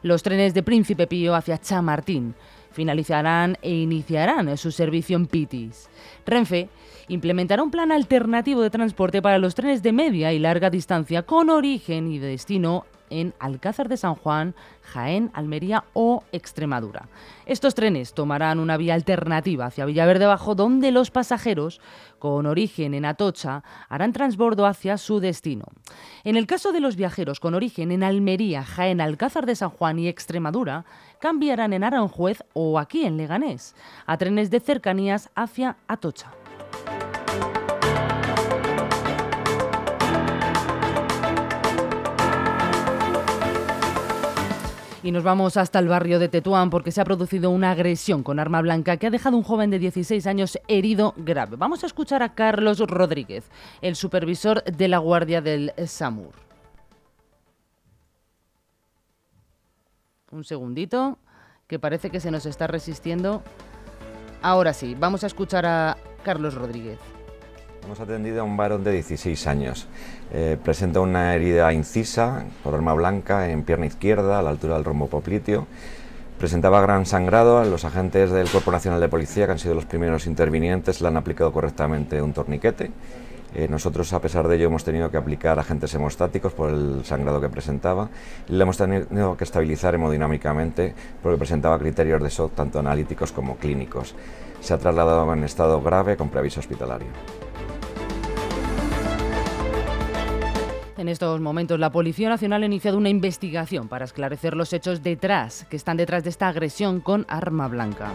los 0.00 0.22
trenes 0.22 0.54
de 0.54 0.62
Príncipe 0.62 1.06
Pío 1.06 1.34
hacia 1.34 1.58
Chamartín 1.58 2.34
finalizarán 2.78 3.58
e 3.60 3.74
iniciarán 3.74 4.56
su 4.56 4.70
servicio 4.70 5.16
en 5.16 5.26
Pitis. 5.26 5.90
Renfe 6.24 6.68
implementará 7.08 7.60
un 7.60 7.72
plan 7.72 7.90
alternativo 7.90 8.62
de 8.62 8.70
transporte 8.70 9.20
para 9.20 9.38
los 9.38 9.56
trenes 9.56 9.82
de 9.82 9.92
media 9.92 10.32
y 10.32 10.38
larga 10.38 10.70
distancia 10.70 11.24
con 11.24 11.50
origen 11.50 12.12
y 12.12 12.20
destino 12.20 12.86
en 13.10 13.34
Alcázar 13.38 13.88
de 13.88 13.96
San 13.96 14.14
Juan, 14.14 14.54
Jaén, 14.82 15.30
Almería 15.34 15.84
o 15.92 16.24
Extremadura. 16.32 17.08
Estos 17.46 17.74
trenes 17.74 18.14
tomarán 18.14 18.58
una 18.58 18.76
vía 18.76 18.94
alternativa 18.94 19.66
hacia 19.66 19.84
Villaverde 19.84 20.26
Bajo, 20.26 20.54
donde 20.54 20.90
los 20.90 21.10
pasajeros 21.10 21.80
con 22.18 22.46
origen 22.46 22.94
en 22.94 23.04
Atocha 23.04 23.62
harán 23.88 24.12
transbordo 24.12 24.66
hacia 24.66 24.98
su 24.98 25.20
destino. 25.20 25.66
En 26.24 26.36
el 26.36 26.46
caso 26.46 26.72
de 26.72 26.80
los 26.80 26.96
viajeros 26.96 27.40
con 27.40 27.54
origen 27.54 27.92
en 27.92 28.02
Almería, 28.02 28.64
Jaén, 28.64 29.00
Alcázar 29.00 29.46
de 29.46 29.56
San 29.56 29.70
Juan 29.70 29.98
y 29.98 30.08
Extremadura, 30.08 30.84
cambiarán 31.20 31.72
en 31.72 31.84
Aranjuez 31.84 32.42
o 32.52 32.78
aquí 32.78 33.04
en 33.04 33.16
Leganés, 33.16 33.74
a 34.06 34.16
trenes 34.16 34.50
de 34.50 34.60
cercanías 34.60 35.30
hacia 35.34 35.76
Atocha. 35.86 36.37
Y 45.08 45.10
nos 45.10 45.22
vamos 45.22 45.56
hasta 45.56 45.78
el 45.78 45.88
barrio 45.88 46.18
de 46.18 46.28
Tetuán 46.28 46.68
porque 46.68 46.92
se 46.92 47.00
ha 47.00 47.04
producido 47.06 47.48
una 47.48 47.70
agresión 47.70 48.22
con 48.22 48.38
arma 48.38 48.60
blanca 48.60 48.98
que 48.98 49.06
ha 49.06 49.10
dejado 49.10 49.38
un 49.38 49.42
joven 49.42 49.70
de 49.70 49.78
16 49.78 50.26
años 50.26 50.58
herido 50.68 51.14
grave. 51.16 51.56
Vamos 51.56 51.82
a 51.82 51.86
escuchar 51.86 52.22
a 52.22 52.34
Carlos 52.34 52.80
Rodríguez, 52.80 53.48
el 53.80 53.96
supervisor 53.96 54.62
de 54.64 54.86
la 54.86 54.98
Guardia 54.98 55.40
del 55.40 55.72
SAMUR. 55.82 56.34
Un 60.30 60.44
segundito, 60.44 61.16
que 61.66 61.78
parece 61.78 62.10
que 62.10 62.20
se 62.20 62.30
nos 62.30 62.44
está 62.44 62.66
resistiendo. 62.66 63.42
Ahora 64.42 64.74
sí, 64.74 64.94
vamos 64.94 65.24
a 65.24 65.28
escuchar 65.28 65.64
a 65.64 65.96
Carlos 66.22 66.52
Rodríguez. 66.52 66.98
Hemos 67.84 68.00
atendido 68.00 68.40
a 68.40 68.44
un 68.44 68.56
varón 68.56 68.84
de 68.84 68.92
16 68.92 69.46
años. 69.46 69.86
Eh, 70.32 70.58
presenta 70.62 71.00
una 71.00 71.34
herida 71.34 71.72
incisa 71.72 72.44
por 72.62 72.74
arma 72.74 72.92
blanca 72.92 73.48
en 73.50 73.62
pierna 73.62 73.86
izquierda 73.86 74.38
a 74.38 74.42
la 74.42 74.50
altura 74.50 74.74
del 74.74 74.84
rombo 74.84 75.06
popliteo. 75.06 75.66
Presentaba 76.38 76.80
gran 76.82 77.06
sangrado. 77.06 77.64
Los 77.64 77.84
agentes 77.84 78.30
del 78.30 78.48
Cuerpo 78.48 78.72
Nacional 78.72 79.00
de 79.00 79.08
Policía, 79.08 79.46
que 79.46 79.52
han 79.52 79.58
sido 79.58 79.74
los 79.74 79.86
primeros 79.86 80.26
intervinientes, 80.26 81.00
le 81.00 81.08
han 81.08 81.16
aplicado 81.16 81.52
correctamente 81.52 82.20
un 82.20 82.32
torniquete. 82.32 82.90
Eh, 83.54 83.66
nosotros, 83.68 84.12
a 84.12 84.20
pesar 84.20 84.46
de 84.46 84.56
ello, 84.56 84.66
hemos 84.66 84.84
tenido 84.84 85.10
que 85.10 85.16
aplicar 85.16 85.58
agentes 85.58 85.94
hemostáticos 85.94 86.52
por 86.52 86.70
el 86.70 87.04
sangrado 87.04 87.40
que 87.40 87.48
presentaba 87.48 88.10
y 88.46 88.52
le 88.52 88.62
hemos 88.62 88.76
tenido 88.76 89.36
que 89.36 89.44
estabilizar 89.44 89.94
hemodinámicamente 89.94 90.94
porque 91.22 91.38
presentaba 91.38 91.78
criterios 91.78 92.22
de 92.22 92.28
shock 92.28 92.54
tanto 92.54 92.78
analíticos 92.78 93.32
como 93.32 93.56
clínicos. 93.56 94.14
Se 94.60 94.74
ha 94.74 94.78
trasladado 94.78 95.32
en 95.32 95.44
estado 95.44 95.80
grave 95.80 96.16
con 96.16 96.28
preaviso 96.28 96.60
hospitalario. 96.60 97.08
En 100.98 101.08
estos 101.08 101.40
momentos, 101.40 101.78
la 101.78 101.92
Policía 101.92 102.28
Nacional 102.28 102.64
ha 102.64 102.66
iniciado 102.66 102.98
una 102.98 103.08
investigación 103.08 103.86
para 103.86 104.04
esclarecer 104.04 104.56
los 104.56 104.72
hechos 104.72 105.00
detrás, 105.00 105.64
que 105.70 105.76
están 105.76 105.96
detrás 105.96 106.24
de 106.24 106.30
esta 106.30 106.48
agresión 106.48 107.00
con 107.00 107.24
arma 107.28 107.68
blanca. 107.68 108.10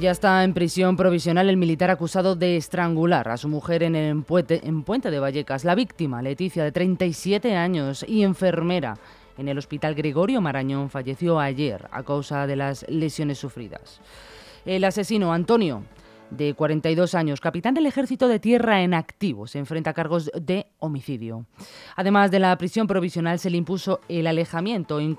Ya 0.00 0.12
está 0.12 0.42
en 0.44 0.54
prisión 0.54 0.96
provisional 0.96 1.50
el 1.50 1.58
militar 1.58 1.90
acusado 1.90 2.34
de 2.34 2.56
estrangular 2.56 3.28
a 3.28 3.36
su 3.36 3.48
mujer 3.48 3.82
en, 3.82 3.94
el 3.94 4.22
puente, 4.22 4.66
en 4.66 4.82
Puente 4.82 5.10
de 5.10 5.18
Vallecas. 5.18 5.66
La 5.66 5.74
víctima, 5.74 6.22
Leticia, 6.22 6.64
de 6.64 6.72
37 6.72 7.54
años 7.54 8.02
y 8.08 8.22
enfermera, 8.22 8.96
en 9.40 9.48
el 9.48 9.56
Hospital 9.56 9.94
Gregorio 9.94 10.42
Marañón 10.42 10.90
falleció 10.90 11.40
ayer 11.40 11.88
a 11.92 12.02
causa 12.02 12.46
de 12.46 12.56
las 12.56 12.84
lesiones 12.88 13.38
sufridas. 13.38 14.02
El 14.66 14.84
asesino 14.84 15.32
Antonio, 15.32 15.82
de 16.28 16.52
42 16.52 17.14
años, 17.14 17.40
capitán 17.40 17.72
del 17.72 17.86
Ejército 17.86 18.28
de 18.28 18.38
Tierra 18.38 18.82
en 18.82 18.92
activo, 18.92 19.46
se 19.46 19.58
enfrenta 19.58 19.90
a 19.90 19.94
cargos 19.94 20.30
de 20.38 20.66
homicidio. 20.78 21.46
Además 21.96 22.30
de 22.30 22.38
la 22.38 22.56
prisión 22.58 22.86
provisional, 22.86 23.38
se 23.38 23.48
le 23.48 23.56
impuso 23.56 24.00
el 24.10 24.26
alejamiento 24.26 25.00
en, 25.00 25.16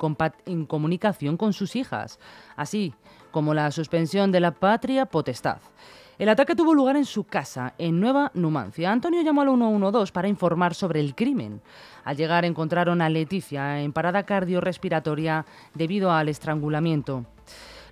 comunicación 0.68 1.36
con 1.36 1.52
sus 1.52 1.76
hijas, 1.76 2.20
así 2.56 2.94
como 3.32 3.56
la 3.56 3.72
suspensión 3.72 4.32
de 4.32 4.40
la 4.40 4.52
patria 4.52 5.08
potestad. 5.08 5.58
El 6.22 6.30
ataque 6.30 6.54
tuvo 6.54 6.76
lugar 6.76 6.98
en 6.98 7.06
su 7.06 7.24
casa, 7.24 7.74
en 7.80 8.00
Nueva 8.00 8.30
Numancia. 8.36 8.92
Antonio 8.92 9.24
llamó 9.24 9.42
al 9.42 9.48
112 9.48 10.14
para 10.14 10.28
informar 10.28 10.76
sobre 10.76 11.00
el 11.00 11.16
crimen. 11.16 11.64
Al 12.04 12.16
llegar 12.16 12.46
encontraron 12.46 13.02
a 13.02 13.10
Leticia 13.10 13.82
en 13.82 13.92
parada 13.92 14.22
cardiorrespiratoria 14.22 15.48
debido 15.74 16.12
al 16.12 16.30
estrangulamiento. 16.30 17.26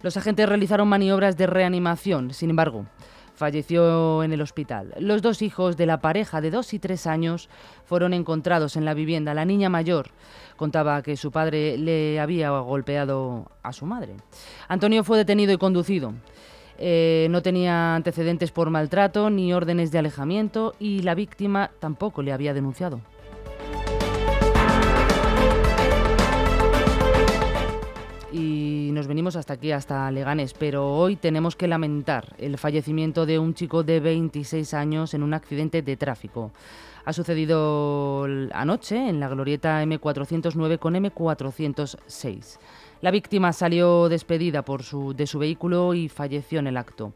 Los 0.03 0.15
agentes 0.15 0.47
realizaron 0.47 0.87
maniobras 0.87 1.37
de 1.37 1.47
reanimación, 1.47 2.31
sin 2.31 2.51
embargo, 2.51 2.85
falleció 3.33 4.21
en 4.21 4.31
el 4.31 4.43
hospital. 4.43 4.93
Los 4.99 5.23
dos 5.23 5.41
hijos 5.41 5.75
de 5.75 5.87
la 5.87 5.99
pareja 5.99 6.39
de 6.39 6.51
dos 6.51 6.75
y 6.75 6.77
tres 6.77 7.07
años 7.07 7.49
fueron 7.85 8.13
encontrados 8.13 8.75
en 8.75 8.85
la 8.85 8.93
vivienda. 8.93 9.33
La 9.33 9.45
niña 9.45 9.69
mayor 9.69 10.11
contaba 10.55 11.01
que 11.01 11.17
su 11.17 11.31
padre 11.31 11.79
le 11.79 12.19
había 12.19 12.51
golpeado 12.51 13.49
a 13.63 13.73
su 13.73 13.87
madre. 13.87 14.17
Antonio 14.67 15.03
fue 15.03 15.17
detenido 15.17 15.51
y 15.51 15.57
conducido. 15.57 16.13
Eh, 16.81 17.27
no 17.29 17.41
tenía 17.41 17.95
antecedentes 17.95 18.51
por 18.51 18.69
maltrato 18.69 19.29
ni 19.29 19.53
órdenes 19.53 19.91
de 19.91 19.99
alejamiento 19.99 20.75
y 20.79 21.01
la 21.01 21.13
víctima 21.13 21.71
tampoco 21.79 22.21
le 22.21 22.31
había 22.31 22.53
denunciado. 22.53 23.01
Y 28.31 28.91
nos 28.93 29.07
venimos 29.07 29.35
hasta 29.35 29.55
aquí, 29.55 29.73
hasta 29.73 30.09
Leganes, 30.11 30.53
pero 30.53 30.95
hoy 30.95 31.17
tenemos 31.17 31.57
que 31.57 31.67
lamentar 31.67 32.35
el 32.37 32.57
fallecimiento 32.57 33.25
de 33.25 33.39
un 33.39 33.55
chico 33.55 33.83
de 33.83 33.99
26 33.99 34.73
años 34.73 35.13
en 35.13 35.23
un 35.23 35.33
accidente 35.33 35.81
de 35.81 35.97
tráfico. 35.97 36.51
Ha 37.03 37.11
sucedido 37.11 38.25
anoche 38.53 39.09
en 39.09 39.19
la 39.19 39.27
glorieta 39.27 39.83
M409 39.83 40.79
con 40.79 40.93
M406. 40.93 42.59
La 43.01 43.11
víctima 43.11 43.53
salió 43.53 44.09
despedida 44.09 44.61
de 44.61 45.27
su 45.27 45.39
vehículo 45.39 45.93
y 45.93 46.09
falleció 46.09 46.59
en 46.59 46.67
el 46.67 46.75
acto. 46.75 47.13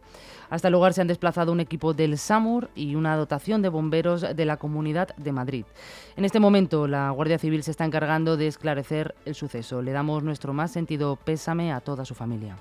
Hasta 0.49 0.69
el 0.69 0.73
lugar 0.73 0.93
se 0.93 1.01
han 1.01 1.07
desplazado 1.07 1.51
un 1.51 1.59
equipo 1.59 1.93
del 1.93 2.17
SAMUR 2.17 2.69
y 2.73 2.95
una 2.95 3.17
dotación 3.17 3.61
de 3.61 3.69
bomberos 3.69 4.21
de 4.21 4.45
la 4.45 4.57
Comunidad 4.57 5.13
de 5.17 5.31
Madrid. 5.31 5.65
En 6.15 6.23
este 6.23 6.39
momento, 6.39 6.87
la 6.87 7.09
Guardia 7.09 7.37
Civil 7.37 7.63
se 7.63 7.71
está 7.71 7.83
encargando 7.83 8.37
de 8.37 8.47
esclarecer 8.47 9.15
el 9.25 9.35
suceso. 9.35 9.81
Le 9.81 9.91
damos 9.91 10.23
nuestro 10.23 10.53
más 10.53 10.71
sentido 10.71 11.17
pésame 11.17 11.73
a 11.73 11.81
toda 11.81 12.05
su 12.05 12.15
familia. 12.15 12.55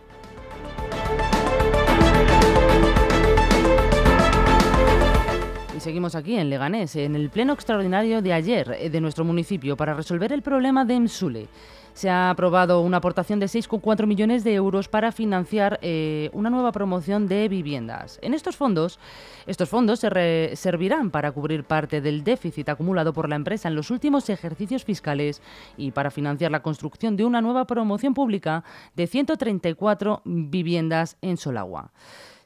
Seguimos 5.82 6.14
aquí 6.14 6.36
en 6.36 6.48
Leganés, 6.48 6.94
en 6.94 7.16
el 7.16 7.28
pleno 7.28 7.52
extraordinario 7.52 8.22
de 8.22 8.32
ayer 8.32 8.76
eh, 8.78 8.88
de 8.88 9.00
nuestro 9.00 9.24
municipio 9.24 9.76
para 9.76 9.94
resolver 9.94 10.32
el 10.32 10.40
problema 10.40 10.84
de 10.84 10.94
Emsule 10.94 11.48
se 11.92 12.08
ha 12.08 12.30
aprobado 12.30 12.80
una 12.80 12.98
aportación 12.98 13.38
de 13.38 13.46
6,4 13.46 14.06
millones 14.06 14.44
de 14.44 14.54
euros 14.54 14.88
para 14.88 15.12
financiar 15.12 15.78
eh, 15.82 16.30
una 16.32 16.48
nueva 16.48 16.72
promoción 16.72 17.28
de 17.28 17.48
viviendas. 17.48 18.18
En 18.22 18.32
estos 18.32 18.56
fondos, 18.56 18.98
estos 19.46 19.68
fondos 19.68 20.00
se 20.00 20.52
servirán 20.56 21.10
para 21.10 21.32
cubrir 21.32 21.64
parte 21.64 22.00
del 22.00 22.24
déficit 22.24 22.70
acumulado 22.70 23.12
por 23.12 23.28
la 23.28 23.36
empresa 23.36 23.68
en 23.68 23.74
los 23.74 23.90
últimos 23.90 24.30
ejercicios 24.30 24.84
fiscales 24.84 25.42
y 25.76 25.90
para 25.90 26.10
financiar 26.10 26.50
la 26.50 26.62
construcción 26.62 27.16
de 27.16 27.26
una 27.26 27.42
nueva 27.42 27.66
promoción 27.66 28.14
pública 28.14 28.64
de 28.96 29.06
134 29.06 30.22
viviendas 30.24 31.18
en 31.20 31.36
Solagua 31.36 31.92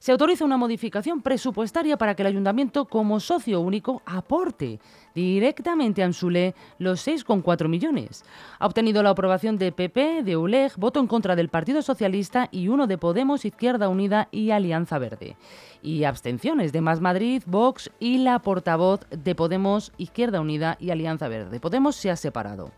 se 0.07 0.13
autoriza 0.13 0.45
una 0.45 0.57
modificación 0.57 1.21
presupuestaria 1.21 1.99
para 1.99 2.15
que 2.15 2.23
el 2.23 2.29
ayuntamiento, 2.29 2.85
como 2.85 3.19
socio 3.19 3.59
único, 3.59 4.03
aporte 4.07 4.79
directamente 5.17 6.01
a 6.01 6.07
Ansule 6.07 6.55
los 6.79 7.05
6,4 7.05 7.67
millones. 7.67 8.25
Ha 8.61 8.67
obtenido 8.67 9.03
la 9.03 9.11
aprobación 9.11 9.57
de 9.59 9.73
PP, 9.73 10.23
de 10.23 10.37
ULEG, 10.37 10.77
voto 10.77 11.01
en 11.01 11.09
contra 11.09 11.35
del 11.35 11.49
Partido 11.49 11.83
Socialista 11.83 12.49
y 12.53 12.69
uno 12.69 12.87
de 12.87 12.99
Podemos, 12.99 13.45
Izquierda 13.45 13.89
Unida 13.89 14.29
y 14.31 14.53
Alianza 14.53 15.01
Verde. 15.01 15.37
Y 15.83 16.05
abstenciones 16.05 16.73
de 16.73 16.83
Más 16.83 17.01
Madrid, 17.01 17.43
Vox 17.45 17.91
y 17.99 18.19
la 18.19 18.39
portavoz 18.39 19.01
de 19.11 19.35
Podemos, 19.35 19.93
Izquierda 19.99 20.41
Unida 20.41 20.77
y 20.79 20.91
Alianza 20.91 21.27
Verde. 21.27 21.59
Podemos 21.59 21.97
se 21.97 22.13
ha 22.13 22.17
separado. 22.17 22.71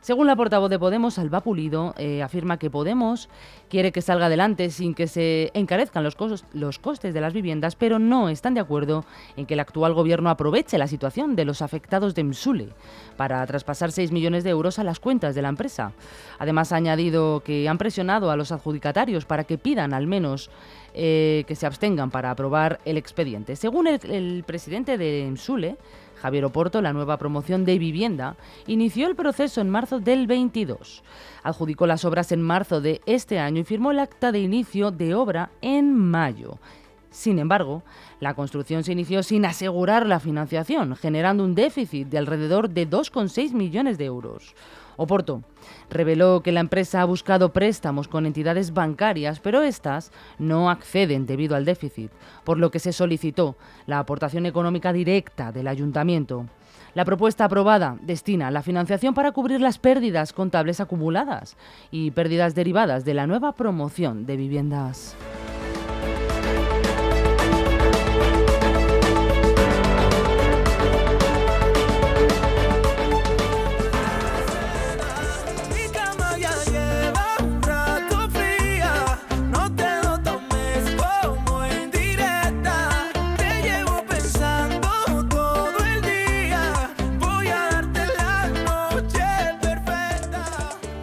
Según 0.00 0.26
la 0.26 0.34
portavoz 0.34 0.70
de 0.70 0.78
Podemos, 0.78 1.18
Alba 1.18 1.42
Pulido, 1.42 1.94
eh, 1.98 2.22
afirma 2.22 2.58
que 2.58 2.70
Podemos 2.70 3.28
quiere 3.68 3.92
que 3.92 4.00
salga 4.00 4.26
adelante 4.26 4.70
sin 4.70 4.94
que 4.94 5.06
se 5.06 5.50
encarezcan 5.52 6.02
los, 6.02 6.78
costes 6.78 7.12
de 7.12 7.20
las 7.20 7.34
viviendas, 7.34 7.76
pero 7.76 7.98
no 7.98 8.30
están 8.30 8.54
de 8.54 8.60
acuerdo 8.60 9.04
en 9.36 9.44
que 9.44 9.54
el 9.54 9.60
actual 9.60 9.92
gobierno 9.92 10.30
aproveche 10.30 10.78
la 10.78 10.86
situación 10.86 11.36
de 11.36 11.44
los 11.44 11.60
afectados 11.60 12.14
de 12.14 12.24
Msule 12.24 12.70
para 13.18 13.46
traspasar 13.46 13.92
6 13.92 14.10
millones 14.10 14.42
de 14.42 14.50
euros 14.50 14.78
a 14.78 14.84
las 14.84 15.00
cuentas 15.00 15.34
de 15.34 15.42
la 15.42 15.50
empresa. 15.50 15.92
Además, 16.38 16.72
ha 16.72 16.76
añadido 16.76 17.40
que 17.40 17.68
han 17.68 17.76
presionado 17.76 18.30
a 18.30 18.36
los 18.36 18.52
adjudicatarios 18.52 19.26
para 19.26 19.44
que 19.44 19.58
pidan 19.58 19.92
al 19.92 20.06
menos 20.06 20.50
eh, 20.94 21.44
que 21.46 21.54
se 21.54 21.66
abstengan 21.66 22.10
para 22.10 22.30
aprobar 22.30 22.80
el 22.86 22.96
expediente. 22.96 23.54
Según 23.54 23.86
el, 23.86 24.00
el 24.10 24.44
presidente 24.44 24.96
de 24.96 25.28
Msule, 25.30 25.76
Javier 26.20 26.44
Oporto, 26.44 26.82
la 26.82 26.92
nueva 26.92 27.16
promoción 27.16 27.64
de 27.64 27.78
vivienda, 27.78 28.36
inició 28.66 29.06
el 29.06 29.16
proceso 29.16 29.60
en 29.60 29.70
marzo 29.70 30.00
del 30.00 30.26
22. 30.26 31.02
Adjudicó 31.42 31.86
las 31.86 32.04
obras 32.04 32.32
en 32.32 32.42
marzo 32.42 32.80
de 32.80 33.00
este 33.06 33.38
año 33.38 33.60
y 33.60 33.64
firmó 33.64 33.90
el 33.90 33.98
acta 33.98 34.32
de 34.32 34.40
inicio 34.40 34.90
de 34.90 35.14
obra 35.14 35.50
en 35.62 35.96
mayo. 35.96 36.58
Sin 37.10 37.40
embargo, 37.40 37.82
la 38.20 38.34
construcción 38.34 38.84
se 38.84 38.92
inició 38.92 39.22
sin 39.22 39.44
asegurar 39.44 40.06
la 40.06 40.20
financiación, 40.20 40.94
generando 40.94 41.42
un 41.42 41.56
déficit 41.56 42.08
de 42.08 42.18
alrededor 42.18 42.70
de 42.70 42.88
2,6 42.88 43.52
millones 43.52 43.98
de 43.98 44.04
euros. 44.04 44.54
Oporto 44.96 45.42
reveló 45.88 46.42
que 46.42 46.52
la 46.52 46.60
empresa 46.60 47.00
ha 47.00 47.06
buscado 47.06 47.52
préstamos 47.52 48.06
con 48.06 48.26
entidades 48.26 48.72
bancarias, 48.74 49.40
pero 49.40 49.62
estas 49.62 50.12
no 50.38 50.70
acceden 50.70 51.26
debido 51.26 51.56
al 51.56 51.64
déficit, 51.64 52.12
por 52.44 52.58
lo 52.58 52.70
que 52.70 52.78
se 52.78 52.92
solicitó 52.92 53.56
la 53.86 53.98
aportación 53.98 54.46
económica 54.46 54.92
directa 54.92 55.52
del 55.52 55.68
ayuntamiento. 55.68 56.46
La 56.94 57.04
propuesta 57.04 57.44
aprobada 57.44 57.96
destina 58.02 58.50
la 58.50 58.62
financiación 58.62 59.14
para 59.14 59.32
cubrir 59.32 59.60
las 59.60 59.78
pérdidas 59.78 60.32
contables 60.32 60.80
acumuladas 60.80 61.56
y 61.90 62.10
pérdidas 62.10 62.54
derivadas 62.54 63.04
de 63.04 63.14
la 63.14 63.26
nueva 63.26 63.52
promoción 63.52 64.26
de 64.26 64.36
viviendas. 64.36 65.16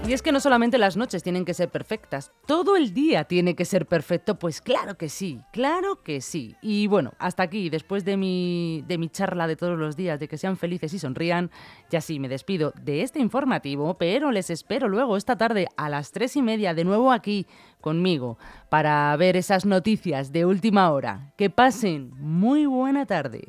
Y 0.08 0.14
es 0.14 0.22
que 0.22 0.32
no 0.32 0.40
solamente 0.40 0.78
las 0.78 0.96
noches 0.96 1.22
tienen 1.22 1.44
que 1.44 1.54
ser 1.54 1.68
perfectas, 1.68 2.32
todo 2.46 2.78
el 2.78 2.94
día 2.94 3.26
tiene 3.26 3.58
que 3.58 3.66
ser 3.66 3.86
perfecto, 3.86 4.40
pues 4.40 4.62
claro 4.62 4.98
que 4.98 5.10
sí, 5.10 5.42
claro 5.52 6.02
que 6.02 6.22
sí. 6.22 6.56
Y 6.62 6.88
bueno, 6.88 7.12
hasta 7.20 7.44
aquí, 7.44 7.70
después 7.70 8.06
de 8.06 8.16
mi, 8.16 8.86
de 8.88 8.98
mi 8.98 9.10
charla 9.10 9.48
de 9.48 9.58
todos 9.58 9.78
los 9.78 9.98
días, 9.98 10.18
de 10.18 10.30
que 10.30 10.38
sean 10.38 10.56
felices 10.56 10.94
y 10.94 11.00
sonrían, 11.00 11.52
ya 11.90 12.00
sí, 12.00 12.22
me 12.22 12.30
despido 12.30 12.72
de 12.82 13.02
este 13.02 13.20
informativo, 13.20 13.98
pero 13.98 14.32
les 14.32 14.50
espero 14.50 14.88
luego 14.88 15.18
esta 15.18 15.38
tarde 15.38 15.68
a 15.76 15.90
las 15.90 16.12
tres 16.12 16.38
y 16.38 16.42
media 16.42 16.74
de 16.74 16.86
nuevo 16.86 17.12
aquí 17.12 17.46
conmigo 17.82 18.38
para 18.70 19.14
ver 19.18 19.36
esas 19.36 19.66
noticias 19.66 20.32
de 20.32 20.46
última 20.46 20.90
hora. 20.90 21.34
Que 21.36 21.50
pasen 21.50 22.14
muy 22.16 22.66
buena 22.66 23.06
tarde. 23.06 23.44